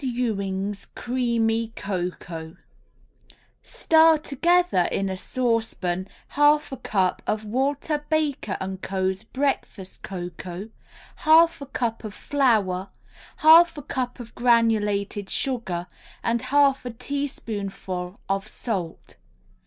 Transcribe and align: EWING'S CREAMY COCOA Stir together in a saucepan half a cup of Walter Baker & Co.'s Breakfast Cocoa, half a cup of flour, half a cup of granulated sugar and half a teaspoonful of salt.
EWING'S 0.03 0.87
CREAMY 0.95 1.73
COCOA 1.75 2.57
Stir 3.61 4.17
together 4.17 4.89
in 4.91 5.09
a 5.09 5.15
saucepan 5.15 6.07
half 6.29 6.71
a 6.71 6.77
cup 6.77 7.21
of 7.27 7.45
Walter 7.45 8.03
Baker 8.09 8.57
& 8.79 8.81
Co.'s 8.81 9.23
Breakfast 9.23 10.01
Cocoa, 10.01 10.69
half 11.17 11.61
a 11.61 11.67
cup 11.67 12.03
of 12.03 12.15
flour, 12.15 12.89
half 13.37 13.77
a 13.77 13.83
cup 13.83 14.19
of 14.19 14.33
granulated 14.33 15.29
sugar 15.29 15.85
and 16.23 16.41
half 16.41 16.83
a 16.83 16.89
teaspoonful 16.89 18.19
of 18.27 18.47
salt. 18.47 19.17